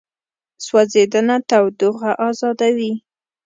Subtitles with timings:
[0.65, 2.91] سوځېدنه تودوخه ازادوي.